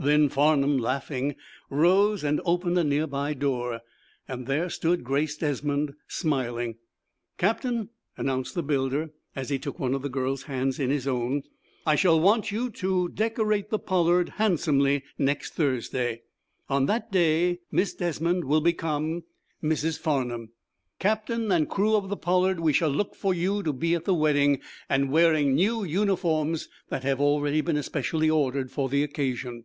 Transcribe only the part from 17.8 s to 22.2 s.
Desmond will become Mrs. Farnum. Captain and crew of the